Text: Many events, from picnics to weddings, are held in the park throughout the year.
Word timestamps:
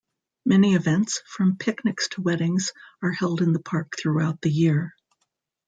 Many 0.47 0.73
events, 0.73 1.21
from 1.27 1.57
picnics 1.57 2.07
to 2.13 2.21
weddings, 2.23 2.73
are 3.03 3.11
held 3.11 3.39
in 3.39 3.53
the 3.53 3.59
park 3.59 3.93
throughout 3.99 4.41
the 4.41 4.49
year. 4.49 4.95